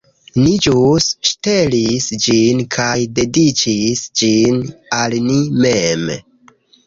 Ni 0.43 0.51
ĵus 0.65 1.05
ŝtelis 1.31 2.07
ĝin 2.23 2.63
kaj 2.77 2.95
dediĉis 3.19 4.01
ĝin 4.23 4.57
al 5.03 5.17
ni 5.29 5.37
mem 5.65 6.09